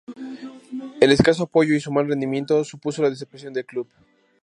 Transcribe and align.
El 0.99 1.11
escaso 1.11 1.43
apoyo 1.43 1.75
y 1.75 1.79
su 1.79 1.91
mal 1.91 2.07
rendimiento 2.07 2.63
supuso 2.63 3.03
la 3.03 3.11
desaparición 3.11 3.53
del 3.53 3.67
club. 3.67 3.87